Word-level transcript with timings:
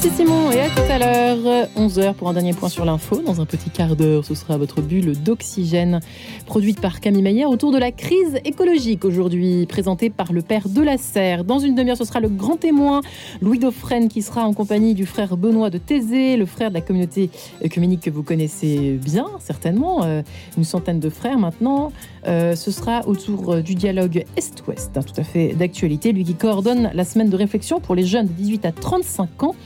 Merci 0.00 0.14
Simon 0.14 0.52
et 0.52 0.60
à 0.60 0.68
tout 0.68 0.92
à 0.92 0.98
l'heure, 1.00 1.66
11h 1.76 2.14
pour 2.14 2.28
un 2.28 2.32
dernier 2.32 2.52
point 2.52 2.68
sur 2.68 2.84
l'info. 2.84 3.20
Dans 3.20 3.40
un 3.40 3.46
petit 3.46 3.68
quart 3.68 3.96
d'heure, 3.96 4.24
ce 4.24 4.36
sera 4.36 4.56
votre 4.56 4.80
bulle 4.80 5.20
d'oxygène 5.20 5.98
produite 6.46 6.80
par 6.80 7.00
Camille 7.00 7.22
Mayer 7.22 7.46
autour 7.46 7.72
de 7.72 7.78
la 7.78 7.90
crise 7.90 8.38
écologique 8.44 9.04
aujourd'hui, 9.04 9.66
présentée 9.66 10.08
par 10.08 10.32
le 10.32 10.40
père 10.40 10.68
de 10.68 10.82
la 10.82 10.98
Serre. 10.98 11.42
Dans 11.42 11.58
une 11.58 11.74
demi-heure, 11.74 11.96
ce 11.96 12.04
sera 12.04 12.20
le 12.20 12.28
grand 12.28 12.56
témoin 12.56 13.00
Louis 13.42 13.58
Dauphren 13.58 14.08
qui 14.08 14.22
sera 14.22 14.44
en 14.44 14.54
compagnie 14.54 14.94
du 14.94 15.04
frère 15.04 15.36
Benoît 15.36 15.68
de 15.68 15.78
Thésée, 15.78 16.36
le 16.36 16.46
frère 16.46 16.68
de 16.68 16.74
la 16.74 16.80
communauté 16.80 17.28
œcuménique 17.64 18.02
que 18.02 18.10
vous 18.10 18.22
connaissez 18.22 19.00
bien, 19.04 19.26
certainement, 19.40 20.04
euh, 20.04 20.22
une 20.56 20.62
centaine 20.62 21.00
de 21.00 21.10
frères 21.10 21.40
maintenant. 21.40 21.90
Euh, 22.28 22.54
ce 22.54 22.70
sera 22.70 23.04
autour 23.08 23.62
du 23.62 23.74
dialogue 23.74 24.24
Est-Ouest, 24.36 24.96
hein, 24.96 25.02
tout 25.02 25.20
à 25.20 25.24
fait 25.24 25.54
d'actualité, 25.54 26.12
lui 26.12 26.22
qui 26.22 26.34
coordonne 26.34 26.92
la 26.94 27.04
semaine 27.04 27.30
de 27.30 27.36
réflexion 27.36 27.80
pour 27.80 27.96
les 27.96 28.04
jeunes 28.04 28.28
de 28.28 28.32
18 28.32 28.64
à 28.64 28.70
35 28.70 29.42
ans. 29.42 29.56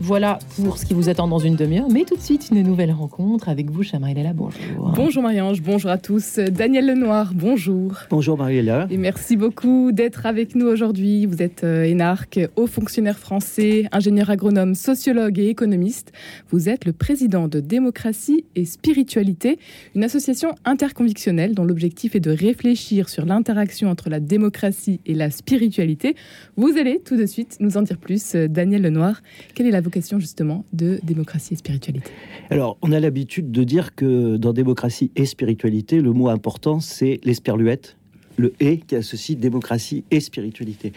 Voilà 0.00 0.38
pour 0.56 0.76
ce 0.76 0.84
qui 0.84 0.92
vous 0.92 1.08
attend 1.08 1.26
dans 1.26 1.38
une 1.38 1.56
demi-heure. 1.56 1.88
Mais 1.90 2.04
tout 2.04 2.16
de 2.16 2.20
suite, 2.20 2.50
une 2.52 2.62
nouvelle 2.62 2.92
rencontre 2.92 3.48
avec 3.48 3.70
vous, 3.70 3.82
Chamaïlela. 3.82 4.34
Bonjour. 4.34 4.92
Bonjour 4.94 5.22
Marie-Ange, 5.22 5.62
bonjour 5.62 5.90
à 5.90 5.96
tous. 5.96 6.38
Daniel 6.38 6.86
Lenoir, 6.86 7.32
bonjour. 7.34 7.94
Bonjour 8.10 8.36
Mariella. 8.36 8.86
Et 8.90 8.98
merci 8.98 9.36
beaucoup 9.36 9.92
d'être 9.92 10.26
avec 10.26 10.54
nous 10.54 10.66
aujourd'hui. 10.66 11.24
Vous 11.24 11.40
êtes 11.40 11.64
euh, 11.64 11.84
énarque, 11.84 12.40
haut 12.56 12.66
fonctionnaire 12.66 13.18
français, 13.18 13.86
ingénieur 13.90 14.28
agronome, 14.28 14.74
sociologue 14.74 15.38
et 15.38 15.48
économiste. 15.48 16.12
Vous 16.50 16.68
êtes 16.68 16.84
le 16.84 16.92
président 16.92 17.48
de 17.48 17.60
Démocratie 17.60 18.44
et 18.54 18.66
Spiritualité, 18.66 19.58
une 19.94 20.04
association 20.04 20.54
interconvictionnelle 20.66 21.54
dont 21.54 21.64
l'objectif 21.64 22.14
est 22.14 22.20
de 22.20 22.30
réfléchir 22.30 23.08
sur 23.08 23.24
l'interaction 23.24 23.88
entre 23.88 24.10
la 24.10 24.20
démocratie 24.20 25.00
et 25.06 25.14
la 25.14 25.30
spiritualité. 25.30 26.16
Vous 26.56 26.76
allez 26.78 27.00
tout 27.02 27.16
de 27.16 27.24
suite 27.24 27.56
nous 27.60 27.78
en 27.78 27.82
dire 27.82 27.96
plus, 27.96 28.34
euh, 28.34 28.46
Daniel 28.46 28.82
Lenoir. 28.82 29.22
Quelle 29.54 29.66
est 29.66 29.70
la 29.70 29.85
vocation 29.86 30.18
justement 30.18 30.64
de 30.72 31.00
démocratie 31.02 31.54
et 31.54 31.56
spiritualité 31.56 32.10
Alors, 32.50 32.76
on 32.82 32.92
a 32.92 33.00
l'habitude 33.00 33.50
de 33.50 33.64
dire 33.64 33.94
que 33.94 34.36
dans 34.36 34.52
démocratie 34.52 35.10
et 35.16 35.26
spiritualité, 35.26 36.00
le 36.00 36.12
mot 36.12 36.28
important, 36.28 36.80
c'est 36.80 37.20
l'esperluette 37.24 37.96
le 38.36 38.52
et 38.60 38.78
qui 38.78 38.96
associe 38.96 39.38
démocratie 39.38 40.04
et 40.10 40.20
spiritualité. 40.20 40.92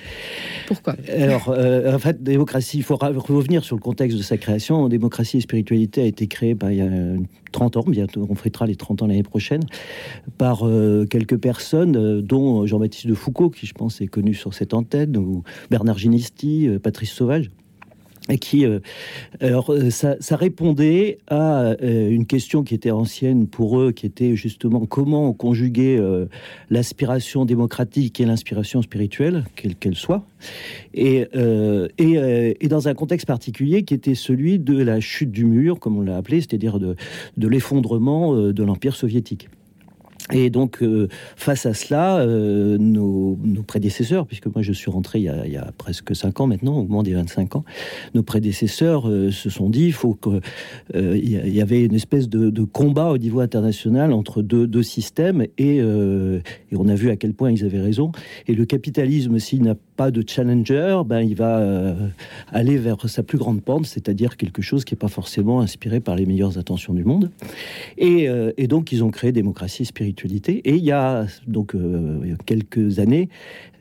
Pourquoi? 0.68 0.96
Alors, 1.08 1.50
euh, 1.50 1.96
en 1.96 2.00
fait, 2.00 2.22
démocratie, 2.22 2.78
il 2.78 2.84
faut 2.84 2.98
revenir 2.98 3.64
sur 3.64 3.76
le 3.76 3.82
contexte 3.82 4.18
de 4.18 4.24
sa 4.24 4.38
création. 4.38 4.88
Démocratie 4.90 5.38
et 5.38 5.42
spiritualité 5.42 6.02
a 6.02 6.06
été 6.06 6.28
créée 6.28 6.54
bah, 6.54 6.72
il 6.72 6.78
y 6.78 6.82
a 6.82 6.90
30 7.52 7.78
ans, 7.78 7.84
bientôt 7.88 8.28
on 8.30 8.36
fêtera 8.36 8.66
les 8.66 8.76
30 8.76 9.04
ans 9.04 9.08
l'année 9.08 9.24
prochaine, 9.24 9.64
par 10.38 10.68
euh, 10.68 11.06
quelques 11.10 11.38
personnes, 11.38 11.96
euh, 11.96 12.22
dont 12.22 12.66
Jean-Baptiste 12.66 13.08
de 13.08 13.14
Foucault, 13.14 13.50
qui 13.50 13.66
je 13.66 13.74
pense 13.74 14.02
est 14.02 14.08
connu 14.08 14.34
sur 14.34 14.54
cette 14.54 14.74
antenne, 14.74 15.18
ou 15.18 15.44
Bernard 15.70 15.98
Ginisti, 15.98 16.70
Patrice 16.82 17.12
Sauvage 17.12 17.50
qui, 18.38 18.66
euh, 18.66 18.80
alors, 19.40 19.72
euh, 19.72 19.90
ça, 19.90 20.36
répondait 20.36 21.20
à 21.28 21.76
euh, 21.82 22.10
une 22.10 22.26
question 22.26 22.64
qui 22.64 22.76
était 22.76 22.92
ancienne 22.92 23.48
pour 23.48 23.80
eux, 23.80 23.92
qui 23.92 24.06
était 24.06 24.36
justement 24.36 24.86
comment 24.86 25.34
conjuguer 25.34 26.00
l'aspiration 26.70 27.46
démocratique 27.46 28.20
et 28.20 28.26
l'inspiration 28.26 28.82
spirituelle, 28.82 29.46
quelle 29.56 29.76
qu'elle 29.76 29.96
soit, 29.96 30.24
et, 30.94 31.28
dans 32.70 32.88
un 32.88 32.94
contexte 32.94 33.28
particulier 33.28 33.84
qui 33.84 33.94
était 33.94 34.16
celui 34.16 34.60
de 34.60 34.82
la 34.82 35.00
chute 35.00 35.32
du 35.32 35.46
mur, 35.46 35.80
comme 35.80 35.98
on 35.98 36.02
l'a 36.02 36.18
appelé, 36.18 36.42
c'est-à-dire 36.42 36.80
de 36.80 36.96
l'effondrement 37.48 38.36
de 38.36 38.64
l'Empire 38.64 38.96
soviétique. 38.96 39.50
Et 40.32 40.50
donc, 40.50 40.84
euh, 40.84 41.08
face 41.36 41.66
à 41.66 41.74
cela, 41.74 42.20
euh, 42.20 42.78
nos, 42.78 43.38
prédécesseurs, 43.66 44.28
puisque 44.28 44.48
moi 44.48 44.62
je 44.62 44.74
suis 44.74 44.92
rentré 44.92 45.20
il 45.20 45.26
y, 45.26 45.58
a, 45.58 45.72
presque 45.78 46.16
5 46.16 46.40
ans 46.40 46.48
maintenant, 46.48 46.78
au 46.78 46.84
moment 46.84 47.04
des 47.04 47.14
25 47.14 47.56
ans, 47.56 47.66
nos 48.14 48.24
prédécesseurs 48.24 49.10
euh, 49.10 49.32
se 49.32 49.50
sont 49.50 49.70
dit 49.70 49.86
il 49.86 49.94
faut 49.94 50.14
que 50.14 50.42
il 50.94 51.54
y 51.54 51.62
avait 51.62 51.84
une 51.84 51.94
espèce 51.94 52.30
de, 52.30 52.50
de, 52.50 52.64
combat 52.64 53.12
au 53.12 53.18
niveau 53.18 53.40
international 53.40 54.14
entre 54.14 54.42
deux, 54.42 54.68
deux 54.68 54.84
systèmes, 54.84 55.46
et, 55.58 55.78
et, 55.78 56.76
on 56.76 56.88
a 56.88 56.96
vu 56.96 57.10
à 57.10 57.16
quel 57.16 57.34
point 57.34 57.52
ils 57.52 57.66
avaient 57.66 57.82
raison. 57.82 58.12
Et 58.48 58.54
le 58.54 58.66
capitalisme, 58.66 59.40
s'il 59.40 59.64
n'a 59.64 59.76
pas 60.00 60.12
de 60.12 60.24
challenger, 60.26 61.02
ben, 61.06 61.22
il 61.22 61.36
va 61.36 61.96
aller 62.52 62.78
vers 62.78 63.10
sa 63.10 63.24
plus 63.24 63.38
grande 63.38 63.62
pente, 63.62 63.86
c'est-à-dire 63.86 64.38
quelque 64.38 64.62
chose 64.62 64.86
qui 64.86 64.94
n'est 64.94 65.00
pas 65.00 65.08
forcément 65.08 65.62
inspiré 65.62 66.00
par 66.00 66.16
les 66.16 66.26
meilleures 66.26 66.58
intentions 66.58 66.94
du 66.94 67.04
monde. 67.04 67.30
Et, 67.98 68.28
et 68.58 68.68
donc, 68.68 68.92
ils 68.92 69.04
ont 69.04 69.12
créé 69.12 69.32
démocratie 69.32 69.86
spirituelle 69.86 70.20
et 70.30 70.76
il 70.76 70.84
y 70.84 70.92
a 70.92 71.26
donc 71.48 71.76
euh, 71.76 72.36
quelques 72.46 73.00
années, 73.00 73.30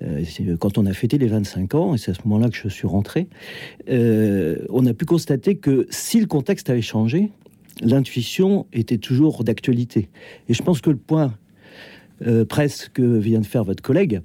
euh, 0.03 0.25
quand 0.59 0.79
on 0.79 0.87
a 0.87 0.93
fêté 0.93 1.19
les 1.19 1.27
25 1.27 1.75
ans, 1.75 1.95
et 1.95 1.99
c'est 1.99 2.13
à 2.13 2.15
ce 2.15 2.21
moment-là 2.25 2.49
que 2.49 2.57
je 2.57 2.69
suis 2.69 2.87
rentré, 2.87 3.29
euh, 3.89 4.59
on 4.71 4.87
a 4.87 4.95
pu 4.95 5.05
constater 5.05 5.57
que 5.57 5.87
si 5.91 6.21
le 6.21 6.27
contexte 6.27 6.71
avait 6.71 6.83
changé, 6.83 7.31
l'intuition 7.81 8.67
était 8.73 8.99
toujours 8.99 9.45
d'actualité. 9.45 10.09
Et 10.49 10.55
je 10.55 10.63
pense 10.63 10.81
que 10.81 10.91
le 10.91 10.97
point 10.97 11.35
presque 12.49 12.91
que 12.95 13.17
vient 13.17 13.39
de 13.39 13.47
faire 13.47 13.63
votre 13.63 13.81
collègue, 13.81 14.23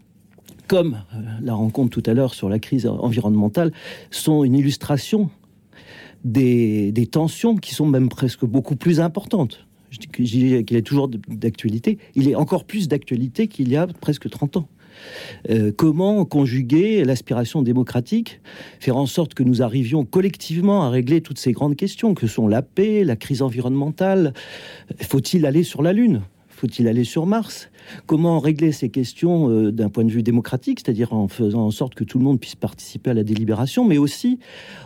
comme 0.68 1.03
la 1.41 1.53
rencontre 1.53 1.90
tout 1.90 2.09
à 2.09 2.13
l'heure 2.13 2.34
sur 2.34 2.50
la 2.50 2.59
crise 2.59 2.85
environnementale, 2.88 3.72
sont 4.12 4.44
une 4.44 4.56
illustration 4.56 5.29
des, 6.24 6.91
des, 6.91 7.06
tensions 7.06 7.57
qui 7.57 7.74
sont 7.74 7.85
même 7.85 8.09
presque 8.09 8.46
beaucoup 8.46 8.75
plus 8.75 9.02
importantes 9.02 9.68
je 9.94 10.00
dis 10.00 10.63
qu'il 10.66 10.78
est 10.78 10.81
toujours 10.81 11.07
d'actualité, 11.07 12.00
il 12.16 12.28
est 12.28 12.35
encore 12.35 12.66
plus 12.66 12.88
d'actualité 12.88 13.47
qu'il 13.47 13.69
y 13.69 13.78
a 13.78 13.85
presque 13.85 14.29
30 14.29 14.57
ans. 14.57 14.68
Euh, 15.50 15.72
comment 15.75 16.23
conjuguer 16.25 17.03
l'aspiration 17.03 17.62
démocratique, 17.62 18.40
faire 18.79 18.97
en 18.97 19.06
sorte 19.06 19.34
que 19.34 19.44
nous 19.44 19.62
arrivions 19.62 20.06
collectivement 20.06 20.84
à 20.84 20.90
régler 20.90 21.22
toutes 21.22 21.40
ces 21.40 21.52
grandes 21.52 21.75
questions 21.75 22.13
que 22.13 22.28
sont 22.28 22.47
la 22.47 22.62
paix, 22.62 23.03
la 23.03 23.16
crise 23.16 23.41
environnementale? 23.41 24.34
Faut-il 25.02 25.46
aller 25.46 25.63
sur 25.63 25.81
la 25.81 25.94
Lune? 25.94 26.22
Faut-il 26.63 26.88
aller 26.88 27.03
sur 27.03 27.25
Mars? 27.25 27.69
Comment 28.06 28.40
régler 28.40 28.72
ces 28.72 28.88
questions 28.88 29.50
euh, 29.50 29.69
d'un 29.74 29.90
point 29.90 30.06
de 30.06 30.09
vue 30.09 30.24
démocratique, 30.24 30.79
c'est-à-dire 30.79 31.12
en 31.12 31.28
faisant 31.28 31.66
en 31.66 31.72
sorte 31.72 31.94
que 31.94 32.06
tout 32.06 32.18
le 32.18 32.24
monde 32.24 32.40
puisse 32.40 32.56
participer 32.56 33.09
à 33.09 33.13
la 33.13 33.25
délibération, 33.25 33.84
mais 33.84 33.97
aussi 33.97 34.40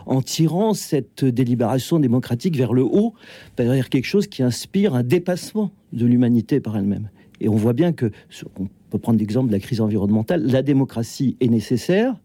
en 0.04 0.20
tirant 0.20 0.74
cette 0.74 1.24
délibération 1.24 2.00
démocratique 2.00 2.56
vers 2.56 2.72
le 2.72 2.82
haut, 2.82 3.14
vers 3.56 3.90
quelque 3.90 4.06
chose 4.06 4.26
qui 4.26 4.42
inspire 4.42 4.96
un 4.96 5.04
dépassement 5.04 5.70
de 5.92 6.04
l'humanité 6.04 6.58
par 6.58 6.76
elle-même? 6.76 7.10
Et 7.40 7.48
on 7.48 7.54
voit 7.54 7.74
bien 7.74 7.92
que, 7.92 8.10
on 8.58 8.66
peut 8.90 8.98
prendre 8.98 9.20
l'exemple 9.20 9.46
de 9.46 9.52
la 9.52 9.60
crise 9.60 9.80
environnementale, 9.80 10.44
la 10.44 10.62
démocratie 10.62 11.36
est 11.40 11.46
nécessaire. 11.46 12.16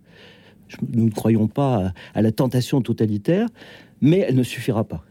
Nous 0.93 1.05
ne 1.05 1.11
croyons 1.11 1.47
pas 1.47 1.93
à 2.15 2.23
la 2.23 2.31
tentation 2.31 2.81
totalitaire, 2.81 3.49
mais 4.01 4.25
elle 4.27 4.35
ne 4.35 4.41
suffira 4.41 4.83
pas. 4.83 5.05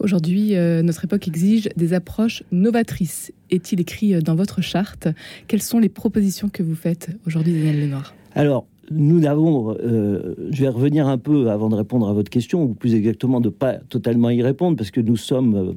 Aujourd'hui, 0.00 0.56
euh, 0.56 0.80
notre 0.80 1.04
époque 1.04 1.28
exige 1.28 1.68
des 1.76 1.92
approches 1.92 2.42
novatrices. 2.52 3.32
Est-il 3.50 3.80
écrit 3.80 4.14
euh, 4.14 4.22
dans 4.22 4.34
votre 4.34 4.62
charte 4.62 5.08
Quelles 5.46 5.60
sont 5.60 5.78
les 5.78 5.90
propositions 5.90 6.48
que 6.48 6.62
vous 6.62 6.74
faites 6.74 7.10
aujourd'hui, 7.26 7.52
Daniel 7.52 7.80
Lenoir 7.80 8.14
Alors, 8.34 8.66
nous 8.90 9.20
n'avons, 9.20 9.76
euh, 9.78 10.34
je 10.50 10.62
vais 10.62 10.68
revenir 10.68 11.06
un 11.06 11.18
peu 11.18 11.50
avant 11.50 11.68
de 11.68 11.74
répondre 11.74 12.08
à 12.08 12.14
votre 12.14 12.30
question, 12.30 12.62
ou 12.62 12.68
plus 12.68 12.94
exactement 12.94 13.42
de 13.42 13.50
pas 13.50 13.74
totalement 13.74 14.30
y 14.30 14.42
répondre, 14.42 14.78
parce 14.78 14.90
que 14.90 15.02
nous 15.02 15.16
sommes 15.16 15.76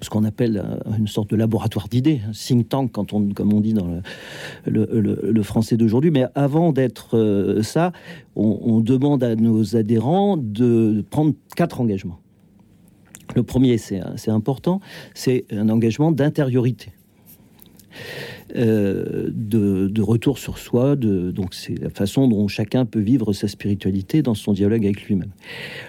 ce 0.00 0.08
qu'on 0.08 0.24
appelle 0.24 0.64
une 0.98 1.06
sorte 1.06 1.28
de 1.28 1.36
laboratoire 1.36 1.86
d'idées, 1.88 2.22
un 2.26 2.32
think 2.32 2.70
tank, 2.70 2.92
comme 2.92 3.52
on 3.52 3.60
dit 3.60 3.74
dans 3.74 4.00
le, 4.64 5.42
français 5.42 5.76
d'aujourd'hui. 5.76 6.10
Mais 6.10 6.24
avant 6.34 6.72
d'être 6.72 7.60
ça, 7.62 7.92
on, 8.34 8.80
demande 8.80 9.22
à 9.22 9.36
nos 9.36 9.76
adhérents 9.76 10.38
de 10.38 11.04
prendre 11.10 11.34
quatre 11.54 11.82
engagements. 11.82 12.18
Le 13.34 13.42
premier, 13.42 13.78
c'est 13.78 14.28
important, 14.28 14.80
c'est 15.14 15.44
un 15.52 15.68
engagement 15.68 16.12
d'intériorité. 16.12 16.92
Euh, 18.56 19.30
de, 19.30 20.00
retour 20.00 20.38
sur 20.38 20.58
soi. 20.58 20.96
Donc 20.96 21.52
c'est 21.52 21.78
la 21.78 21.90
façon 21.90 22.26
dont 22.26 22.48
chacun 22.48 22.86
peut 22.86 23.00
vivre 23.00 23.34
sa 23.34 23.48
spiritualité 23.48 24.22
dans 24.22 24.34
son 24.34 24.54
dialogue 24.54 24.84
avec 24.84 25.02
lui-même. 25.02 25.30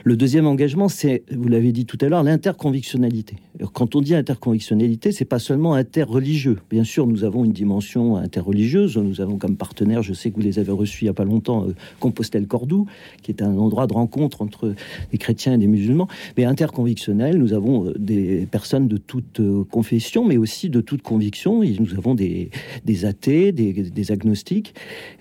Le 0.03 0.17
deuxième 0.17 0.45
engagement, 0.45 0.89
c'est, 0.89 1.23
vous 1.31 1.47
l'avez 1.47 1.71
dit 1.71 1.85
tout 1.85 1.97
à 2.01 2.09
l'heure, 2.09 2.23
l'interconvictionnalité. 2.23 3.37
Quand 3.73 3.95
on 3.95 4.01
dit 4.01 4.13
interconvictionnalité, 4.15 5.13
c'est 5.13 5.25
pas 5.25 5.39
seulement 5.39 5.75
interreligieux. 5.75 6.57
Bien 6.69 6.83
sûr, 6.83 7.07
nous 7.07 7.23
avons 7.23 7.45
une 7.45 7.53
dimension 7.53 8.17
interreligieuse. 8.17 8.97
Nous 8.97 9.21
avons 9.21 9.37
comme 9.37 9.55
partenaire, 9.55 10.03
je 10.03 10.13
sais 10.13 10.29
que 10.29 10.35
vous 10.35 10.41
les 10.41 10.59
avez 10.59 10.71
reçus 10.71 11.05
il 11.05 11.07
y 11.07 11.09
a 11.09 11.13
pas 11.13 11.23
longtemps, 11.23 11.65
euh, 11.67 11.73
Compostelle 11.99 12.47
Cordoue, 12.47 12.85
qui 13.23 13.31
est 13.31 13.41
un 13.41 13.57
endroit 13.57 13.87
de 13.87 13.93
rencontre 13.93 14.41
entre 14.41 14.75
des 15.11 15.17
chrétiens 15.17 15.53
et 15.53 15.57
des 15.57 15.67
musulmans. 15.67 16.09
Mais 16.37 16.43
interconvictionnel, 16.43 17.37
nous 17.37 17.53
avons 17.53 17.87
euh, 17.87 17.93
des 17.97 18.45
personnes 18.51 18.89
de 18.89 18.97
toute 18.97 19.41
confession, 19.69 20.25
mais 20.25 20.37
aussi 20.37 20.69
de 20.69 20.81
toute 20.81 21.01
conviction. 21.01 21.61
Nous 21.61 21.93
avons 21.95 22.13
des, 22.13 22.50
des, 22.85 23.05
athées, 23.05 23.51
des, 23.51 24.11
agnostiques. 24.11 24.73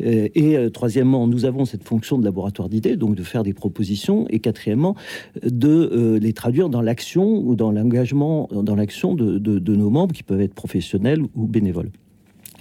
Euh, 0.02 0.28
et 0.34 0.56
euh, 0.56 0.70
troisièmement, 0.70 1.26
nous 1.26 1.44
avons 1.44 1.64
cette 1.64 1.84
fonction 1.84 2.18
de 2.18 2.24
laboratoire 2.24 2.68
d'idées, 2.68 2.96
donc 2.96 3.14
de 3.14 3.22
faire 3.22 3.42
des 3.42 3.54
propositions. 3.54 4.26
Et 4.30 4.38
quatrièmement, 4.40 4.96
de 5.42 5.68
euh, 5.68 6.18
les 6.18 6.32
traduire 6.32 6.68
dans 6.68 6.82
l'action 6.82 7.38
ou 7.38 7.56
dans 7.56 7.70
l'engagement, 7.70 8.48
dans 8.52 8.74
l'action 8.74 9.14
de, 9.14 9.74
nos 9.74 9.90
membres 9.90 10.14
qui 10.14 10.22
peuvent 10.22 10.40
être 10.40 10.54
professionnels 10.54 11.22
ou 11.34 11.46
bénévoles. 11.46 11.90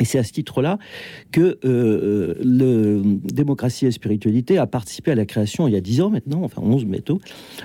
Et 0.02 0.06
c'est 0.06 0.18
à 0.18 0.24
ce 0.24 0.32
titre-là 0.32 0.80
que 1.32 1.60
euh, 1.66 2.36
le 2.42 3.02
démocratie 3.26 3.86
et 3.86 3.92
spiritualité 3.92 4.58
a 4.58 4.66
participé 4.66 5.12
à 5.12 5.16
la 5.16 5.26
création, 5.26 5.68
il 5.68 5.74
y 5.74 5.78
a 5.78 5.82
dix 5.82 6.00
ans 6.02 6.10
maintenant, 6.10 6.42
enfin 6.44 6.62
11 6.64 6.86
bientôt, 6.86 7.20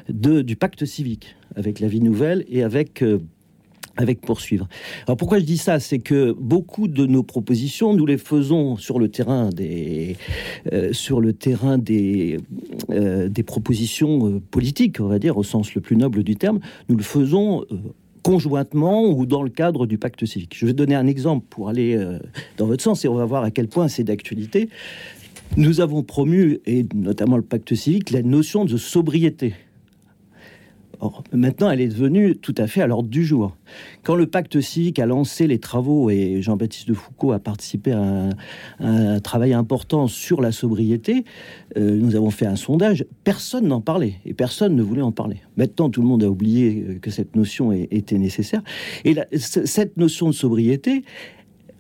de, 0.09 0.43
du 0.43 0.57
pacte 0.57 0.85
civique 0.85 1.37
avec 1.55 1.79
la 1.79 1.87
vie 1.87 2.01
nouvelle 2.01 2.45
et 2.49 2.65
avec 2.65 3.05
avec 3.97 4.21
poursuivre. 4.21 4.69
Alors 5.07 5.17
pourquoi 5.17 5.39
je 5.39 5.45
dis 5.45 5.59
ça? 5.59 5.81
C'est 5.81 5.99
que 5.99 6.33
beaucoup 6.33 6.89
de 6.89 7.07
nos 7.07 7.23
propositions, 7.23 7.95
nous 7.95 8.07
les 8.07 8.19
faisons 8.19 8.77
sur 8.77 8.99
le 8.99 9.09
terrain 9.09 9.51
des, 9.51 10.17
euh, 10.73 10.93
sur 10.93 11.21
le 11.21 11.33
terrain 11.33 11.79
des, 11.79 12.39
euh, 12.91 13.29
des 13.29 13.43
propositions 13.43 14.29
euh, 14.29 14.41
politiques, 14.51 15.01
on 15.01 15.07
va 15.07 15.19
dire, 15.19 15.37
au 15.37 15.43
sens 15.43 15.75
le 15.75 15.81
plus 15.81 15.97
noble 15.97 16.23
du 16.25 16.37
terme. 16.37 16.61
Nous 16.89 16.97
le 16.97 17.03
faisons 17.03 17.65
conjointement 18.23 19.05
ou 19.05 19.27
dans 19.27 19.43
le 19.43 19.51
cadre 19.51 19.87
du 19.87 19.99
pacte 19.99 20.25
civique. 20.25 20.55
Je 20.57 20.65
vais 20.65 20.73
donner 20.73 20.95
un 20.95 21.07
exemple 21.07 21.47
pour 21.51 21.69
aller 21.69 22.03
dans 22.57 22.67
votre 22.67 22.83
sens 22.83 23.05
et 23.05 23.09
on 23.09 23.15
va 23.15 23.27
voir 23.27 23.45
à 23.45 23.51
quel 23.51 23.69
point 23.69 23.87
c'est 23.89 24.05
d'actualité. 24.05 24.71
Nous 25.59 25.81
avons 25.81 26.03
promu, 26.03 26.59
et 26.65 26.87
notamment 26.95 27.37
le 27.37 27.43
pacte 27.43 27.75
civique, 27.75 28.11
la 28.11 28.23
notion 28.23 28.65
de 28.65 28.79
sobriété 28.79 29.55
maintenant, 31.33 31.71
elle 31.71 31.81
est 31.81 31.89
devenue 31.89 32.37
tout 32.37 32.55
à 32.59 32.67
fait 32.67 32.81
à 32.81 32.87
l'ordre 32.87 33.09
du 33.09 33.25
jour. 33.25 33.57
Quand 34.03 34.15
le 34.15 34.27
pacte 34.27 34.61
civique 34.61 34.99
a 34.99 35.07
lancé 35.07 35.47
les 35.47 35.59
travaux 35.59 36.11
et 36.11 36.43
Jean-Baptiste 36.43 36.89
de 36.89 36.95
Foucault 36.95 37.33
a 37.33 37.39
participé 37.39 37.93
à 37.93 38.31
un, 38.81 39.21
travail 39.21 39.53
important 39.53 40.07
sur 40.07 40.41
la 40.41 40.53
sobriété, 40.53 41.25
euh, 41.77 41.97
nous 41.97 42.17
avons 42.17 42.31
fait 42.31 42.47
un 42.47 42.57
sondage. 42.57 43.07
Personne 43.25 43.67
n'en 43.69 43.81
parlait 43.81 44.15
et 44.25 44.35
personne 44.35 44.77
ne 44.77 44.83
voulait 44.83 45.03
en 45.03 45.13
parler. 45.13 45.39
Maintenant, 45.57 45.89
tout 45.89 46.03
le 46.03 46.09
monde 46.09 46.23
a 46.23 46.29
oublié 46.29 46.85
euh, 46.89 46.99
que 46.99 47.11
cette 47.11 47.37
notion 47.37 47.73
était 47.73 48.19
nécessaire. 48.19 48.63
Et 49.05 49.17
cette 49.37 49.97
notion 49.97 50.29
de 50.29 50.35
sobriété, 50.35 51.05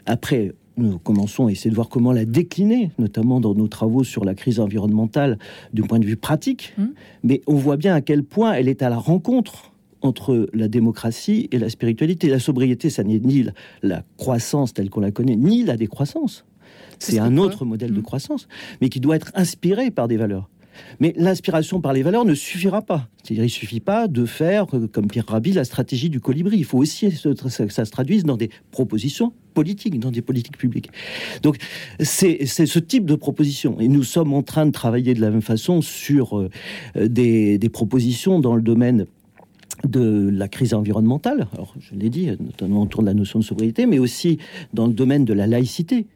après 0.07 0.53
nous 0.77 0.99
commençons 0.99 1.47
à 1.47 1.53
essayer 1.53 1.71
de 1.71 1.75
voir 1.75 1.89
comment 1.89 2.13
la 2.13 2.25
décliner, 2.25 2.91
notamment 2.99 3.41
dans 3.41 3.55
nos 3.55 3.69
travaux 3.69 4.05
sur 4.05 4.25
la 4.25 4.35
crise 4.35 4.61
environnementale 4.61 5.39
du 5.73 5.83
point 5.83 5.99
de 5.99 6.05
vue 6.05 6.17
pratique. 6.17 6.75
Mmh. 6.77 6.85
Mais 7.23 7.41
on 7.47 7.55
voit 7.55 7.77
bien 7.77 7.95
à 7.95 8.01
quel 8.01 8.25
point 8.25 8.53
elle 8.55 8.69
est 8.69 8.83
à 8.83 8.89
la 8.89 8.99
rencontre 8.99 9.73
entre 10.03 10.49
la 10.53 10.69
démocratie 10.69 11.49
et 11.53 11.59
la 11.59 11.71
spiritualité. 11.71 12.29
La 12.29 12.39
sobriété, 12.39 12.91
ça 12.91 13.05
n'est 13.05 13.21
ni 13.21 13.47
la 13.83 14.03
croissance 14.17 14.75
telle 14.75 14.91
qu'on 14.91 15.01
la 15.01 15.11
connaît, 15.11 15.37
ni 15.37 15.65
la 15.65 15.77
décroissance. 15.77 16.45
C'est 16.99 17.19
un 17.19 17.37
autre 17.39 17.65
modèle 17.65 17.93
de 17.93 18.01
mmh. 18.01 18.05
croissance, 18.05 18.49
mais 18.81 18.89
qui 18.89 19.01
doit 19.01 19.17
être 19.17 19.33
inspiré 19.35 19.91
par 19.91 20.09
des 20.09 20.17
valeurs. 20.17 20.49
Mais 21.01 21.15
l'inspiration 21.17 21.81
par 21.81 21.93
les 21.93 22.03
valeurs 22.03 22.25
ne 22.25 22.35
suffira 22.35 22.83
pas. 22.83 23.09
Il 23.31 23.41
ne 23.41 23.49
suffit 23.49 23.81
pas 23.81 24.09
de 24.09 24.27
faire, 24.27 24.67
euh, 24.75 24.87
comme 24.87 25.09
Pierre 25.09 25.27
Rabhi, 25.27 25.53
la 25.53 25.65
stratégie 25.65 26.11
du 26.11 26.21
colibri. 26.21 26.59
Il 26.59 26.65
faut 26.65 26.79
aussi 26.79 27.11
que 27.11 27.69
ça 27.71 27.85
se 27.85 27.91
traduise 27.91 28.25
dans 28.25 28.37
des 28.37 28.51
propositions 28.71 29.33
politiques, 29.55 29.99
dans 29.99 30.11
des 30.11 30.23
politiques 30.23 30.59
publiques. 30.59 30.91
Donc, 31.43 31.57
c'est 32.01 32.45
ce 32.47 32.79
type 32.79 33.07
de 33.07 33.15
proposition. 33.15 33.81
Et 33.81 33.89
nous 33.89 34.03
sommes 34.03 34.33
en 34.35 34.43
train 34.43 34.67
de 34.67 34.73
travailler 34.73 35.15
de 35.15 35.21
la 35.21 35.31
même 35.31 35.43
façon 35.43 35.81
sur 35.81 36.39
euh, 36.39 36.51
des, 36.97 37.59
des 37.59 37.69
propositions 37.69 38.41
dans 38.41 38.57
le 38.57 38.63
domaine 38.63 39.07
de 39.87 40.31
la 40.33 40.49
crise 40.49 40.73
environnementale, 40.73 41.49
alors 41.53 41.75
je 41.79 41.95
l'ai 41.95 42.09
dit, 42.09 42.29
notamment 42.41 42.83
autour 42.83 43.03
de 43.03 43.07
la 43.07 43.15
notion 43.15 43.39
de 43.39 43.45
sobriété, 43.45 43.87
mais 43.87 43.99
aussi 43.99 44.39
dans 44.73 44.87
le 44.87 44.93
domaine 44.93 45.25
de 45.25 45.35
la 45.35 45.47
laïcité. 45.47 46.07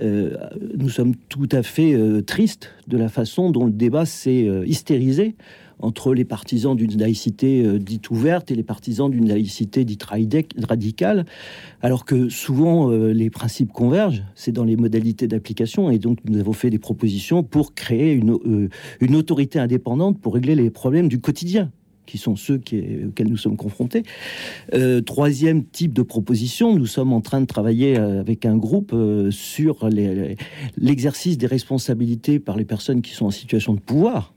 Euh, 0.00 0.36
nous 0.76 0.88
sommes 0.88 1.14
tout 1.28 1.48
à 1.52 1.62
fait 1.62 1.94
euh, 1.94 2.22
tristes 2.22 2.70
de 2.88 2.96
la 2.96 3.08
façon 3.08 3.50
dont 3.50 3.64
le 3.64 3.72
débat 3.72 4.06
s'est 4.06 4.46
euh, 4.48 4.66
hystérisé 4.66 5.36
entre 5.80 6.14
les 6.14 6.24
partisans 6.24 6.76
d'une 6.76 6.96
laïcité 6.98 7.78
dite 7.80 8.08
ouverte 8.10 8.50
et 8.52 8.54
les 8.54 8.62
partisans 8.62 9.10
d'une 9.10 9.28
laïcité 9.28 9.84
dite 9.84 10.04
radicale, 10.04 11.24
alors 11.82 12.04
que 12.04 12.28
souvent 12.28 12.90
les 12.90 13.28
principes 13.28 13.72
convergent, 13.72 14.22
c'est 14.36 14.52
dans 14.52 14.62
les 14.62 14.76
modalités 14.76 15.26
d'application, 15.26 15.90
et 15.90 15.98
donc 15.98 16.20
nous 16.26 16.38
avons 16.38 16.52
fait 16.52 16.70
des 16.70 16.78
propositions 16.78 17.42
pour 17.42 17.74
créer 17.74 18.12
une, 18.12 18.70
une 19.00 19.16
autorité 19.16 19.58
indépendante 19.58 20.20
pour 20.20 20.34
régler 20.34 20.54
les 20.54 20.70
problèmes 20.70 21.08
du 21.08 21.20
quotidien 21.20 21.72
qui 22.06 22.18
sont 22.18 22.36
ceux 22.36 22.56
auxquels 22.56 23.28
nous 23.28 23.36
sommes 23.36 23.56
confrontés. 23.56 24.02
Euh, 24.74 25.00
troisième 25.00 25.64
type 25.64 25.92
de 25.92 26.02
proposition, 26.02 26.74
nous 26.74 26.86
sommes 26.86 27.12
en 27.12 27.20
train 27.20 27.40
de 27.40 27.46
travailler 27.46 27.98
euh, 27.98 28.20
avec 28.20 28.44
un 28.44 28.56
groupe 28.56 28.92
euh, 28.92 29.30
sur 29.30 29.88
l'exercice 30.76 31.38
des 31.38 31.46
responsabilités 31.46 32.38
par 32.38 32.56
les 32.56 32.64
personnes 32.64 33.02
qui 33.02 33.12
sont 33.12 33.26
en 33.26 33.30
situation 33.30 33.74
de 33.74 33.80
pouvoir 33.80 34.33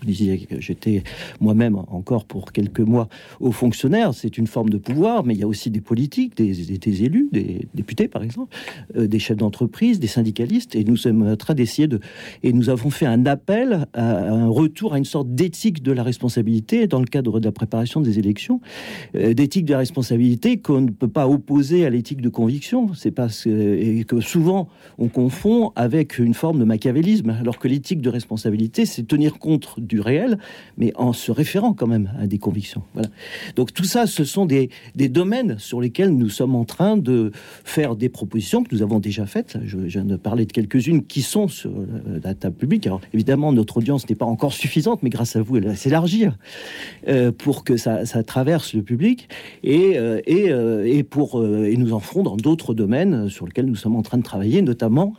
que 0.00 0.60
j'étais 0.60 1.02
moi-même 1.40 1.76
encore 1.88 2.24
pour 2.24 2.52
quelques 2.52 2.80
mois 2.80 3.08
au 3.40 3.52
fonctionnaire. 3.52 4.14
C'est 4.14 4.38
une 4.38 4.46
forme 4.46 4.70
de 4.70 4.78
pouvoir, 4.78 5.24
mais 5.24 5.34
il 5.34 5.40
y 5.40 5.42
a 5.42 5.46
aussi 5.46 5.70
des 5.70 5.80
politiques, 5.80 6.36
des, 6.36 7.04
élus, 7.04 7.28
des 7.32 7.68
députés 7.74 8.08
par 8.08 8.22
exemple, 8.22 8.54
euh, 8.96 9.06
des 9.06 9.18
chefs 9.18 9.36
d'entreprise, 9.36 10.00
des 10.00 10.06
syndicalistes, 10.06 10.74
et 10.74 10.84
nous 10.84 10.96
sommes 10.96 11.26
en 11.26 11.36
train 11.36 11.54
d'essayer 11.54 11.88
de... 11.88 12.00
Et 12.42 12.52
nous 12.52 12.70
avons 12.70 12.90
fait 12.90 13.06
un 13.06 13.26
appel 13.26 13.86
à, 13.92 14.32
un 14.32 14.48
retour 14.48 14.94
à 14.94 14.98
une 14.98 15.04
sorte 15.04 15.34
d'éthique 15.34 15.82
de 15.82 15.92
la 15.92 16.02
responsabilité 16.02 16.86
dans 16.86 17.00
le 17.00 17.06
cadre 17.06 17.40
de 17.40 17.44
la 17.44 17.52
préparation 17.52 18.00
des 18.00 18.18
élections, 18.18 18.60
euh, 19.14 19.34
d'éthique 19.34 19.64
de 19.64 19.72
la 19.72 19.78
responsabilité 19.78 20.58
qu'on 20.58 20.80
ne 20.82 20.90
peut 20.90 21.08
pas 21.08 21.28
opposer 21.28 21.84
à 21.86 21.90
l'éthique 21.90 22.20
de 22.20 22.28
conviction. 22.28 22.92
C'est 22.94 23.10
parce 23.10 23.46
et 23.46 24.04
que 24.06 24.20
souvent 24.20 24.68
on 24.98 25.08
confond 25.08 25.72
avec 25.76 26.18
une 26.18 26.34
forme 26.34 26.58
de 26.58 26.64
machiavélisme, 26.64 27.30
alors 27.30 27.58
que 27.58 27.68
l'éthique 27.68 28.00
de 28.00 28.10
responsabilité, 28.10 28.86
c'est 28.86 29.06
tenir 29.06 29.38
compte 29.38 29.74
du 29.90 30.00
réel, 30.00 30.38
mais 30.78 30.92
en 30.94 31.12
se 31.12 31.32
référant 31.32 31.74
quand 31.74 31.88
même 31.88 32.10
à 32.18 32.26
des 32.26 32.38
convictions. 32.38 32.82
Voilà. 32.94 33.08
Donc 33.56 33.74
tout 33.74 33.84
ça, 33.84 34.06
ce 34.06 34.24
sont 34.24 34.46
des, 34.46 34.70
des 34.94 35.08
domaines 35.08 35.58
sur 35.58 35.80
lesquels 35.80 36.10
nous 36.10 36.28
sommes 36.28 36.54
en 36.54 36.64
train 36.64 36.96
de 36.96 37.32
faire 37.64 37.96
des 37.96 38.08
propositions 38.08 38.62
que 38.62 38.74
nous 38.74 38.82
avons 38.82 39.00
déjà 39.00 39.26
faites. 39.26 39.58
Je, 39.64 39.78
viens 39.78 40.04
de 40.04 40.16
parler 40.16 40.46
de 40.46 40.52
quelques-unes 40.52 41.02
qui 41.04 41.22
sont 41.22 41.48
sur 41.48 41.72
la 42.22 42.34
table 42.34 42.54
publique. 42.54 42.86
Alors 42.86 43.00
évidemment, 43.12 43.52
notre 43.52 43.78
audience 43.78 44.08
n'est 44.08 44.14
pas 44.14 44.26
encore 44.26 44.52
suffisante, 44.52 45.02
mais 45.02 45.10
grâce 45.10 45.34
à 45.34 45.42
vous, 45.42 45.56
elle 45.56 45.66
va 45.66 45.74
s'élargir 45.74 46.38
euh, 47.08 47.32
pour 47.32 47.64
que 47.64 47.76
ça, 47.76 48.06
ça, 48.06 48.22
traverse 48.22 48.74
le 48.74 48.82
public 48.82 49.28
et, 49.64 49.98
euh, 49.98 50.20
et, 50.26 50.50
euh, 50.50 50.86
et 50.86 51.02
pour 51.02 51.44
et 51.44 51.76
nous 51.76 51.92
en 51.92 52.00
ferons 52.00 52.22
dans 52.22 52.36
d'autres 52.36 52.74
domaines 52.74 53.28
sur 53.28 53.46
lesquels 53.46 53.66
nous 53.66 53.74
sommes 53.74 53.96
en 53.96 54.02
train 54.02 54.18
de 54.18 54.22
travailler, 54.22 54.62
notamment 54.62 55.14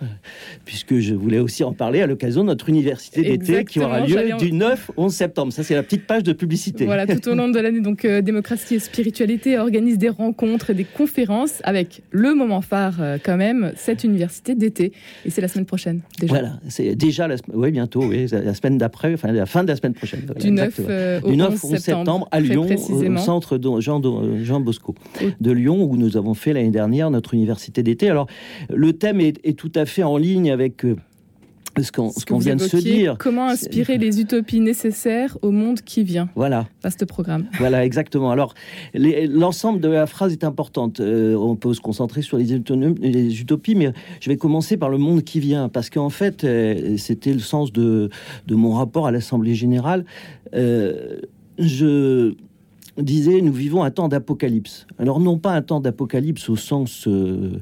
puisque 0.64 1.00
je 1.00 1.14
voulais 1.14 1.40
aussi 1.40 1.64
en 1.64 1.74
parler 1.74 2.02
à 2.02 2.08
l'occasion 2.08 2.42
de 2.44 2.48
notre 2.48 2.70
université 2.70 3.22
d'été 3.24 3.66
qui 3.66 3.80
aura 3.80 4.06
lieu 4.06 4.38
du 4.38 4.52
9 4.52 4.61
11 4.98 5.14
septembre. 5.14 5.54
Ça, 5.54 5.64
c'est 5.64 5.76
la 5.76 5.84
petite 5.84 6.08
page 6.08 6.24
de 6.24 6.34
publicité. 6.34 6.86
Voilà, 6.86 7.08
tout 7.08 7.30
au 7.30 7.36
long 7.36 7.50
de 7.50 7.60
l'année, 7.60 7.82
donc 7.82 8.06
euh, 8.06 8.22
Démocratie 8.22 8.76
et 8.76 8.80
Spiritualité 8.80 9.58
organise 9.58 9.98
des 9.98 10.10
rencontres 10.10 10.72
et 10.72 10.74
des 10.74 10.84
conférences 10.84 11.62
avec 11.64 12.02
le 12.12 12.34
moment 12.34 12.62
phare, 12.62 13.02
euh, 13.02 13.18
quand 13.24 13.38
même, 13.38 13.74
cette 13.76 14.04
université 14.04 14.56
d'été. 14.56 14.92
Et 15.26 15.30
c'est 15.30 15.42
la 15.42 15.48
semaine 15.48 15.66
prochaine, 15.66 16.02
déjà. 16.20 16.34
Voilà, 16.34 16.60
c'est 16.68 16.96
déjà 16.96 17.28
la 17.28 17.36
oui, 17.54 17.72
bientôt, 17.72 18.04
oui, 18.04 18.28
la 18.32 18.54
semaine 18.54 18.78
d'après, 18.78 19.14
enfin, 19.14 19.32
la 19.32 19.46
fin 19.46 19.64
de 19.64 19.70
la 19.70 19.76
semaine 19.76 19.94
prochaine. 19.94 20.22
du 20.40 20.52
9, 20.52 20.80
euh, 20.90 21.22
au 21.24 21.32
11 21.32 21.78
septembre, 21.78 22.28
à 22.32 22.40
Lyon, 22.40 22.68
au 22.70 23.18
centre 23.18 23.60
Jean, 23.80 24.02
Jean 24.42 24.60
Bosco 24.60 24.96
de 25.40 25.52
Lyon, 25.52 25.84
où 25.84 25.98
nous 25.98 26.18
avons 26.18 26.34
fait 26.34 26.54
l'année 26.54 26.72
dernière 26.72 27.12
notre 27.12 27.34
université 27.34 27.84
d'été. 27.84 28.10
Alors, 28.10 28.28
le 28.70 28.94
thème 28.94 29.20
est, 29.20 29.40
est, 29.44 29.58
tout 29.58 29.72
à 29.76 29.86
fait 29.86 30.04
en 30.04 30.18
ligne 30.18 30.52
avec 30.52 30.86
ce 31.80 31.92
qu'on 32.26 32.38
vient 32.38 32.56
de 32.56 32.62
se 32.62 32.78
dire. 32.78 33.16
Comment 33.18 33.48
inspirer 33.48 33.98
les 33.98 34.20
utopies 34.20 34.60
nécessaires 34.60 35.38
au 35.42 35.52
monde 35.52 35.82
qui 35.82 36.04
vient 36.04 36.30
Voilà. 36.36 36.68
Vaste 36.84 37.06
programme. 37.06 37.46
Voilà, 37.62 37.86
exactement. 37.86 38.32
Alors, 38.32 38.56
l'ensemble 38.94 39.80
de 39.82 39.88
la 39.88 40.08
phrase 40.08 40.32
est 40.34 40.44
importante. 40.44 41.00
Euh, 41.00 41.36
on 41.36 41.56
peut 41.56 41.74
se 41.74 41.82
concentrer 41.82 42.24
sur 42.24 42.38
les, 42.38 42.46
les, 42.46 43.42
utopies, 43.42 43.76
mais 43.76 43.94
je 44.20 44.30
vais 44.30 44.38
commencer 44.38 44.78
par 44.78 44.90
le 44.90 44.98
monde 44.98 45.24
qui 45.24 45.40
vient, 45.40 45.70
parce 45.70 45.92
qu'en 45.92 46.10
fait, 46.10 46.44
euh, 46.44 46.98
c'était 46.98 47.34
le 47.34 47.40
sens 47.40 47.72
de, 47.72 48.10
de, 48.48 48.56
mon 48.56 48.72
rapport 48.72 49.06
à 49.06 49.12
l'Assemblée 49.12 49.54
générale. 49.54 50.06
Euh, 50.56 51.20
je 51.60 52.34
disais, 52.98 53.42
nous 53.42 53.54
vivons 53.54 53.84
un 53.84 53.92
temps 53.92 54.08
d'apocalypse. 54.08 54.88
Alors, 54.98 55.20
non 55.20 55.38
pas 55.38 55.52
un 55.52 55.62
temps 55.62 55.80
d'apocalypse 55.80 56.50
au 56.50 56.56
sens 56.56 57.08
de 57.08 57.62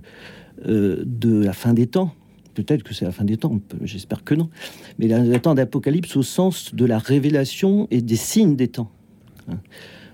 la 0.65 1.53
fin 1.53 1.73
des 1.73 1.87
temps, 1.87 2.13
Peut-être 2.59 2.83
que 2.83 2.93
c'est 2.93 3.05
la 3.05 3.13
fin 3.13 3.23
des 3.23 3.37
temps, 3.37 3.57
j'espère 3.83 4.25
que 4.25 4.35
non. 4.35 4.49
Mais 4.97 5.07
la, 5.07 5.39
temps 5.39 5.55
d'Apocalypse 5.55 6.17
au 6.17 6.23
sens 6.23 6.75
de 6.75 6.83
la 6.83 6.97
révélation 6.97 7.87
et 7.89 8.01
des 8.01 8.17
signes 8.17 8.57
des 8.57 8.67
temps. 8.67 8.91
Hein. 9.47 9.59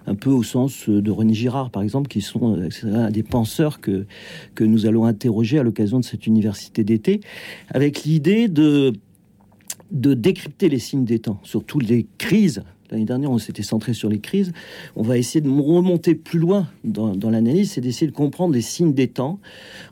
Un 0.06 0.14
peu 0.14 0.30
au 0.30 0.44
sens 0.44 0.88
de 0.88 1.10
René 1.10 1.34
Girard, 1.34 1.72
par 1.72 1.82
exemple, 1.82 2.08
qui 2.08 2.22
sont 2.22 2.56
euh, 2.84 3.10
des 3.10 3.24
penseurs 3.24 3.82
que, 3.82 4.06
que 4.54 4.64
nous 4.64 4.86
allons 4.86 5.06
interroger 5.06 5.58
à 5.58 5.64
l'occasion 5.64 6.00
de 6.00 6.06
cette 6.06 6.28
université 6.28 6.84
d'été, 6.84 7.22
avec 7.70 8.04
l'idée 8.04 8.48
de, 8.48 8.94
de 9.90 10.14
décrypter 10.14 10.70
les 10.70 10.78
signes 10.78 11.06
des 11.06 11.18
temps, 11.18 11.40
surtout 11.42 11.80
les 11.80 12.06
crises 12.20 12.62
L'année 12.92 13.06
dernière, 13.06 13.32
on 13.32 13.39
s'était 13.39 13.63
centré 13.63 13.94
sur 13.94 14.10
les 14.10 14.20
crises. 14.20 14.54
On 14.96 15.01
va 15.01 15.18
essayer 15.18 15.42
de 15.42 15.50
remonter 15.50 16.13
plus 16.13 16.38
loin 16.38 16.68
dans, 16.84 17.15
l'analyse 17.30 17.77
et 17.77 17.82
d'essayer 17.82 18.06
de 18.06 18.15
comprendre 18.15 18.54
les 18.54 18.62
signes 18.62 18.94
des 18.94 19.08
temps 19.08 19.39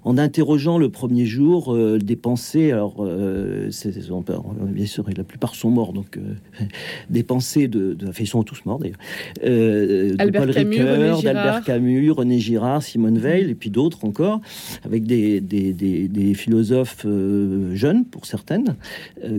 en 0.04 0.18
interrogeant 0.20 0.78
le 0.78 0.90
premier 0.90 1.26
jour 1.26 1.74
euh, 1.74 1.98
des 1.98 2.16
pensées. 2.16 2.72
Alors, 2.72 2.98
euh, 3.00 3.70
bien 4.68 4.86
sûr, 4.86 5.06
la 5.16 5.24
plupart 5.24 5.56
sont 5.56 5.72
morts, 5.72 5.94
donc 5.94 6.18
euh, 6.18 6.22
des 7.10 7.24
pensées 7.24 7.68
de, 7.68 7.94
de, 7.94 8.12
ils 8.20 8.28
sont 8.28 8.44
tous 8.44 8.64
morts 8.66 8.80
d'ailleurs. 8.80 9.00
de 9.42 10.32
Paul 10.32 10.52
Ricoeur, 10.52 11.22
d'Albert 11.24 11.64
Camus, 11.64 12.12
René 12.12 12.40
Girard, 12.40 12.84
Simone 12.84 13.18
Veil, 13.18 13.50
et 13.50 13.56
puis 13.56 13.72
d'autres 13.72 14.06
encore, 14.06 14.40
avec 14.86 15.06
des, 15.06 15.42
des, 15.42 15.74
des 15.74 16.34
philosophes 16.36 17.06
jeunes 17.74 18.06
pour 18.06 18.26
certaines, 18.26 18.76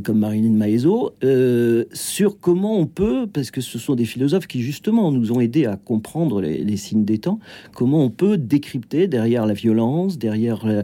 comme 0.02 0.18
Marilyn 0.18 0.52
Maezot, 0.52 1.14
sur 1.92 2.40
comment 2.40 2.78
on 2.78 2.86
peut 2.86 3.26
parce 3.32 3.43
que 3.50 3.60
ce 3.60 3.78
sont 3.78 3.94
des 3.94 4.04
philosophes 4.04 4.46
qui 4.46 4.62
justement 4.62 5.10
nous 5.12 5.32
ont 5.32 5.40
aidés 5.40 5.66
à 5.66 5.76
comprendre 5.76 6.40
les, 6.40 6.76
signes 6.76 7.04
des 7.04 7.18
temps, 7.18 7.38
comment 7.72 8.04
on 8.04 8.10
peut 8.10 8.36
décrypter 8.36 9.08
derrière 9.08 9.46
la 9.46 9.54
violence, 9.54 10.18
derrière 10.18 10.64
euh, 10.66 10.82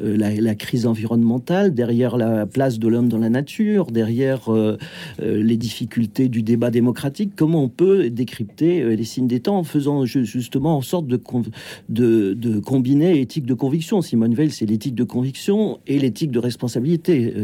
la, 0.00 0.54
crise 0.54 0.86
environnementale, 0.86 1.74
derrière 1.74 2.16
la 2.16 2.46
place 2.46 2.78
de 2.78 2.88
l'homme 2.88 3.08
dans 3.08 3.18
la 3.18 3.30
nature, 3.30 3.86
derrière 3.86 4.52
euh, 4.52 4.76
euh, 5.22 5.42
les 5.42 5.56
difficultés 5.56 6.28
du 6.28 6.42
débat 6.42 6.70
démocratique, 6.70 7.32
comment 7.36 7.62
on 7.62 7.68
peut 7.68 8.10
décrypter 8.10 8.96
les 8.96 9.04
signes 9.04 9.28
des 9.28 9.40
temps 9.40 9.58
en 9.58 9.64
faisant 9.64 10.04
justement 10.04 10.76
en 10.76 10.82
sorte 10.82 11.06
de 11.06 12.60
combiner 12.60 13.20
éthique 13.20 13.46
de 13.46 13.54
conviction? 13.54 14.02
Simone 14.02 14.34
Veil, 14.34 14.50
c'est 14.50 14.66
l'éthique 14.66 14.94
de 14.94 15.04
conviction 15.04 15.78
et 15.86 15.98
l'éthique 15.98 16.30
de 16.30 16.38
responsabilité. 16.38 17.34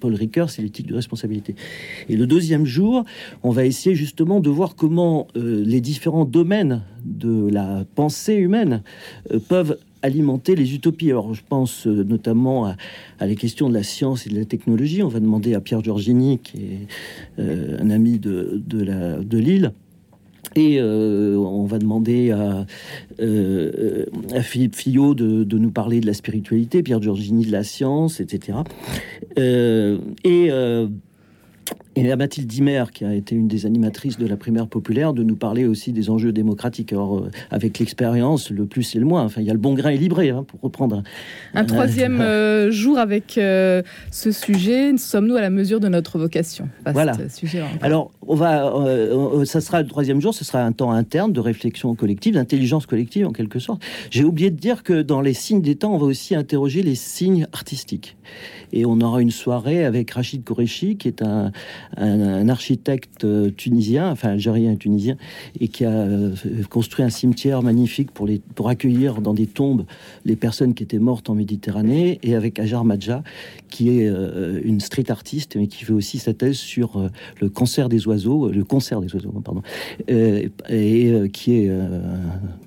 Paul 0.00 0.14
Ricoeur, 0.14 0.50
c'est 0.50 0.62
l'éthique 0.62 0.86
de 0.86 0.94
responsabilité. 0.94 1.54
Et 2.08 2.16
le 2.16 2.26
deuxième 2.26 2.66
jour, 2.66 3.04
on 3.42 3.50
va 3.50 3.64
essayer 3.64 3.94
justement 3.94 4.13
justement 4.14 4.38
de 4.38 4.48
voir 4.48 4.76
comment 4.76 5.26
euh, 5.34 5.64
les 5.66 5.80
différents 5.80 6.24
domaines 6.24 6.82
de 7.04 7.48
la 7.50 7.84
pensée 7.96 8.36
humaine 8.36 8.84
euh, 9.32 9.40
peuvent 9.40 9.76
alimenter 10.02 10.54
les 10.54 10.72
utopies. 10.72 11.10
Alors, 11.10 11.34
je 11.34 11.42
pense 11.48 11.88
euh, 11.88 12.04
notamment 12.04 12.66
à, 12.66 12.76
à, 13.18 13.26
les 13.26 13.34
questions 13.34 13.68
de 13.68 13.74
la 13.74 13.82
science 13.82 14.28
et 14.28 14.30
de 14.30 14.38
la 14.38 14.44
technologie. 14.44 15.02
On 15.02 15.08
va 15.08 15.18
demander 15.18 15.54
à 15.54 15.60
Pierre 15.60 15.82
Giorgini, 15.82 16.38
qui 16.38 16.58
est 16.58 17.42
un 17.42 17.90
ami 17.90 18.20
de, 18.20 18.62
de, 18.64 18.84
la, 18.84 19.18
de 19.18 19.36
Lille, 19.36 19.72
et 20.54 20.80
on 20.80 21.64
va 21.64 21.78
demander 21.80 22.30
à, 22.30 22.66
Philippe 24.42 24.76
Fillot 24.76 25.14
de, 25.14 25.42
de, 25.42 25.58
nous 25.58 25.72
parler 25.72 25.98
de 25.98 26.06
la 26.06 26.14
spiritualité, 26.14 26.84
Pierre 26.84 27.02
Giorgini 27.02 27.46
de 27.46 27.50
la 27.50 27.64
science, 27.64 28.20
etc. 28.20 28.58
et 29.36 30.50
et 31.96 32.10
à 32.10 32.16
Mathilde 32.16 32.46
Dimer, 32.46 32.84
qui 32.92 33.04
a 33.04 33.14
été 33.14 33.34
une 33.34 33.48
des 33.48 33.66
animatrices 33.66 34.18
de 34.18 34.26
la 34.26 34.36
primaire 34.36 34.66
populaire, 34.66 35.12
de 35.12 35.22
nous 35.22 35.36
parler 35.36 35.64
aussi 35.64 35.92
des 35.92 36.10
enjeux 36.10 36.32
démocratiques. 36.32 36.92
Alors, 36.92 37.18
euh, 37.18 37.30
avec 37.50 37.78
l'expérience, 37.78 38.50
le 38.50 38.66
plus 38.66 38.94
et 38.96 38.98
le 38.98 39.04
moins. 39.04 39.22
Enfin, 39.22 39.40
il 39.40 39.46
y 39.46 39.50
a 39.50 39.52
le 39.52 39.58
bon 39.58 39.74
grain 39.74 39.92
libré, 39.92 40.30
hein, 40.30 40.44
pour 40.46 40.60
reprendre. 40.60 41.02
Un 41.54 41.64
troisième 41.64 42.20
euh, 42.20 42.70
jour 42.70 42.98
avec 42.98 43.38
euh, 43.38 43.82
ce 44.10 44.32
sujet. 44.32 44.96
Sommes-nous 44.96 45.36
à 45.36 45.40
la 45.40 45.50
mesure 45.50 45.80
de 45.80 45.88
notre 45.88 46.18
vocation 46.18 46.68
Voilà. 46.86 47.14
Sujet, 47.28 47.62
Alors, 47.80 48.10
on 48.26 48.34
va, 48.34 48.72
ça 49.44 49.60
sera 49.60 49.82
le 49.82 49.88
troisième 49.88 50.20
jour. 50.20 50.34
Ce 50.34 50.44
sera 50.44 50.62
un 50.62 50.72
temps 50.72 50.90
interne 50.90 51.32
de 51.32 51.40
réflexion 51.40 51.94
collective, 51.94 52.34
d'intelligence 52.34 52.86
collective 52.86 53.26
en 53.26 53.32
quelque 53.32 53.58
sorte. 53.58 53.82
J'ai 54.10 54.24
oublié 54.24 54.50
de 54.50 54.56
dire 54.56 54.82
que 54.82 55.02
dans 55.02 55.20
les 55.20 55.34
signes 55.34 55.62
des 55.62 55.76
temps, 55.76 55.94
on 55.94 55.98
va 55.98 56.06
aussi 56.06 56.34
interroger 56.34 56.82
les 56.82 56.94
signes 56.94 57.46
artistiques. 57.52 58.16
Et 58.72 58.84
on 58.84 59.00
aura 59.00 59.20
une 59.20 59.30
soirée 59.30 59.84
avec 59.84 60.10
Rachid 60.10 60.42
Koreshi, 60.42 60.96
qui 60.96 61.08
est 61.08 61.22
un, 61.22 61.52
un, 61.96 62.48
architecte 62.48 63.24
euh, 63.24 63.50
tunisien, 63.50 64.10
enfin 64.10 64.30
algérien 64.30 64.72
et 64.72 64.76
tunisien, 64.76 65.16
et 65.60 65.68
qui 65.68 65.84
a 65.84 65.90
euh, 65.90 66.34
construit 66.70 67.04
un 67.04 67.10
cimetière 67.10 67.62
magnifique 67.62 68.10
pour, 68.10 68.26
les, 68.26 68.40
pour 68.54 68.68
accueillir 68.68 69.20
dans 69.20 69.34
des 69.34 69.46
tombes 69.46 69.84
les 70.24 70.36
personnes 70.36 70.74
qui 70.74 70.82
étaient 70.82 70.98
mortes 70.98 71.30
en 71.30 71.34
Méditerranée, 71.34 72.18
et 72.22 72.34
avec 72.34 72.58
Ajar 72.58 72.84
Madja, 72.84 73.22
qui 73.68 74.00
est 74.00 74.08
euh, 74.08 74.60
une 74.64 74.80
street 74.80 75.10
artiste, 75.10 75.56
mais 75.56 75.66
qui 75.66 75.84
fait 75.84 75.92
aussi 75.92 76.18
sa 76.18 76.34
thèse 76.34 76.56
sur 76.56 77.10
le 77.40 77.48
concert 77.48 77.88
des 77.88 78.06
oiseaux, 78.06 78.48
le 78.48 78.64
concert 78.64 79.00
des 79.00 79.12
oiseaux, 79.14 79.30
pardon, 79.44 79.62
et 80.08 80.50
qui 81.32 81.54
est 81.54 81.70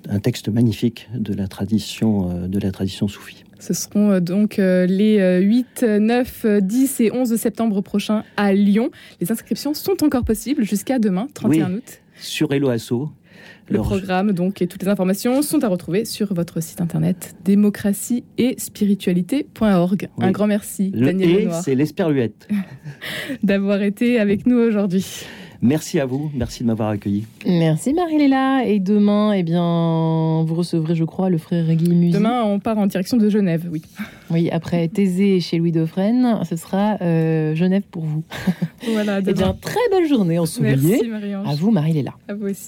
un 0.08 0.18
texte 0.20 0.48
magnifique 0.48 1.08
de 1.14 1.34
la 1.34 1.48
tradition, 1.48 2.46
de 2.48 2.58
la 2.58 2.70
tradition 2.70 3.08
soufie. 3.08 3.44
Ce 3.58 3.74
seront 3.74 4.10
euh, 4.10 4.20
donc 4.20 4.58
euh, 4.58 4.86
les 4.86 5.40
8, 5.40 5.82
9, 5.82 6.46
10 6.60 7.00
et 7.00 7.12
11 7.12 7.36
septembre 7.36 7.80
prochains 7.80 8.24
à 8.36 8.52
Lyon. 8.52 8.90
Les 9.20 9.32
inscriptions 9.32 9.74
sont 9.74 10.02
encore 10.02 10.24
possibles 10.24 10.64
jusqu'à 10.64 10.98
demain, 10.98 11.28
31 11.34 11.74
août. 11.74 12.00
Sur 12.16 12.52
Eloasso. 12.52 13.10
Le 13.70 13.78
programme 13.78 14.32
donc 14.32 14.62
et 14.62 14.66
toutes 14.66 14.82
les 14.82 14.88
informations 14.88 15.42
sont 15.42 15.62
à 15.62 15.68
retrouver 15.68 16.04
sur 16.04 16.32
votre 16.32 16.60
site 16.62 16.80
internet 16.80 17.34
démocratie 17.44 18.24
et 18.38 18.54
spiritualité.org. 18.58 20.08
Un 20.18 20.30
grand 20.30 20.46
merci, 20.46 20.90
Daniel 20.90 21.50
C'est 21.62 21.74
l'esperluette. 21.74 22.48
D'avoir 23.42 23.82
été 23.82 24.18
avec 24.18 24.46
nous 24.46 24.56
aujourd'hui. 24.56 25.24
Merci 25.60 25.98
à 25.98 26.06
vous, 26.06 26.30
merci 26.34 26.62
de 26.62 26.68
m'avoir 26.68 26.90
accueilli. 26.90 27.26
Merci 27.44 27.92
Marie-Léla. 27.92 28.64
Et 28.64 28.78
demain, 28.78 29.32
eh 29.32 29.42
bien, 29.42 30.44
vous 30.46 30.54
recevrez, 30.54 30.94
je 30.94 31.04
crois, 31.04 31.30
le 31.30 31.38
frère 31.38 31.74
Guy 31.74 31.90
Musi. 31.90 32.12
Demain, 32.12 32.44
on 32.44 32.60
part 32.60 32.78
en 32.78 32.86
direction 32.86 33.16
de 33.16 33.28
Genève, 33.28 33.66
oui. 33.72 33.82
Oui, 34.30 34.50
après 34.50 34.86
Thésée 34.86 35.40
chez 35.40 35.58
Louis 35.58 35.72
Dauphren, 35.72 36.40
ce 36.48 36.54
sera 36.54 36.98
euh, 37.02 37.56
Genève 37.56 37.82
pour 37.90 38.04
vous. 38.04 38.22
Voilà, 38.92 39.18
eh 39.26 39.32
bien, 39.32 39.56
très 39.60 39.80
belle 39.90 40.06
journée 40.08 40.38
en 40.38 40.46
soulier. 40.46 40.76
Merci 40.80 41.08
Marie-Ange. 41.08 41.48
À 41.48 41.54
vous 41.54 41.70
Marie-Léla. 41.72 42.12
À 42.28 42.34
vous 42.34 42.46
aussi. 42.46 42.66